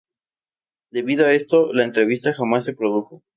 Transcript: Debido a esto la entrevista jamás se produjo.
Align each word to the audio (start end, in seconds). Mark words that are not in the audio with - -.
Debido 0.89 1.27
a 1.27 1.33
esto 1.33 1.71
la 1.73 1.83
entrevista 1.83 2.33
jamás 2.33 2.65
se 2.65 2.73
produjo. 2.73 3.21